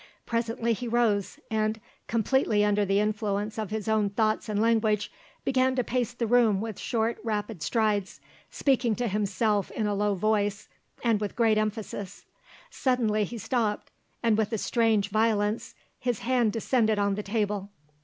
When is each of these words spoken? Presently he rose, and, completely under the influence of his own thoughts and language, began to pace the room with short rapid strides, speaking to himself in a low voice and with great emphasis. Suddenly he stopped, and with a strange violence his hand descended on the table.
Presently 0.25 0.73
he 0.73 0.87
rose, 0.87 1.37
and, 1.51 1.79
completely 2.07 2.65
under 2.65 2.85
the 2.85 2.99
influence 2.99 3.59
of 3.59 3.69
his 3.69 3.87
own 3.87 4.09
thoughts 4.09 4.49
and 4.49 4.59
language, 4.59 5.11
began 5.45 5.75
to 5.75 5.83
pace 5.83 6.11
the 6.11 6.25
room 6.25 6.59
with 6.59 6.79
short 6.79 7.19
rapid 7.23 7.61
strides, 7.61 8.19
speaking 8.49 8.95
to 8.95 9.07
himself 9.07 9.69
in 9.69 9.85
a 9.85 9.93
low 9.93 10.15
voice 10.15 10.67
and 11.03 11.21
with 11.21 11.35
great 11.35 11.59
emphasis. 11.59 12.25
Suddenly 12.71 13.25
he 13.25 13.37
stopped, 13.37 13.91
and 14.23 14.39
with 14.39 14.51
a 14.51 14.57
strange 14.57 15.09
violence 15.09 15.75
his 15.99 16.21
hand 16.21 16.51
descended 16.51 16.97
on 16.97 17.13
the 17.13 17.21
table. 17.21 17.69